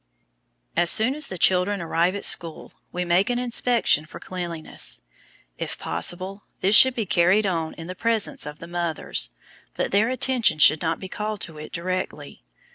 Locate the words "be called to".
10.99-11.59